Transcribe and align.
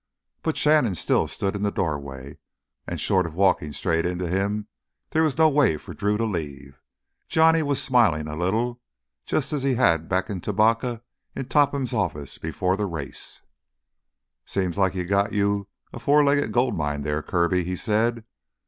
But 0.41 0.57
Shannon 0.57 0.95
still 0.95 1.27
stood 1.27 1.55
in 1.55 1.61
the 1.61 1.69
doorway, 1.71 2.39
and 2.87 2.99
short 2.99 3.27
of 3.27 3.35
walking 3.35 3.71
straight 3.71 4.03
into 4.03 4.27
him 4.27 4.67
there 5.11 5.21
was 5.21 5.37
no 5.37 5.47
way 5.47 5.77
for 5.77 5.93
Drew 5.93 6.17
to 6.17 6.25
leave. 6.25 6.81
Johnny 7.27 7.61
was 7.61 7.79
smiling 7.79 8.27
a 8.27 8.35
little—just 8.35 9.53
as 9.53 9.61
he 9.61 9.75
had 9.75 10.09
back 10.09 10.27
in 10.27 10.41
Tubacca 10.41 11.03
in 11.35 11.45
Topham's 11.45 11.93
office 11.93 12.39
before 12.39 12.75
the 12.75 12.87
race. 12.87 13.43
"Seems 14.43 14.75
like 14.75 14.95
you've 14.95 15.07
got 15.07 15.33
you 15.33 15.67
a 15.93 15.99
four 15.99 16.25
legged 16.25 16.51
gold 16.51 16.75
mine 16.75 17.03
there, 17.03 17.21
Kirby," 17.21 17.63
he 17.63 17.75
said. 17.75 18.25